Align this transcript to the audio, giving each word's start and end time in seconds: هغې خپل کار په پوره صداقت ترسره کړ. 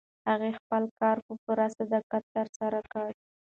هغې 0.29 0.49
خپل 0.59 0.83
کار 0.99 1.17
په 1.25 1.33
پوره 1.43 1.67
صداقت 1.77 2.23
ترسره 2.35 2.79
کړ. 2.91 3.07